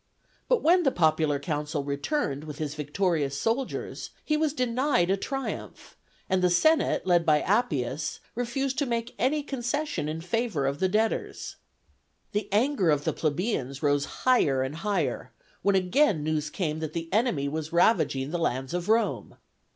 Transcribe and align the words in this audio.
But 0.49 0.63
when 0.63 0.81
the 0.81 0.89
popular 0.89 1.37
consul 1.37 1.83
returned 1.83 2.45
with 2.45 2.57
his 2.57 2.73
victorious 2.73 3.37
soldiers, 3.37 4.09
he 4.25 4.35
was 4.35 4.51
denied 4.51 5.11
a 5.11 5.15
triumph, 5.15 5.95
and 6.27 6.41
the 6.41 6.49
senate, 6.49 7.05
led 7.05 7.23
by 7.23 7.41
Appius, 7.41 8.19
refused 8.33 8.79
to 8.79 8.87
make 8.87 9.13
any 9.19 9.43
concession 9.43 10.09
in 10.09 10.19
favor 10.21 10.65
of 10.65 10.79
the 10.79 10.89
debtors. 10.89 11.57
The 12.31 12.49
anger 12.51 12.89
of 12.89 13.03
the 13.03 13.13
plebeians 13.13 13.83
rose 13.83 14.05
higher 14.25 14.63
and 14.63 14.77
higher, 14.77 15.33
when 15.61 15.75
again 15.75 16.23
news 16.23 16.49
came 16.49 16.79
that 16.79 16.93
the 16.93 17.07
enemy 17.13 17.47
was 17.47 17.71
ravaging 17.71 18.31
the 18.31 18.39
lands 18.39 18.73
of 18.73 18.89
Rome. 18.89 19.37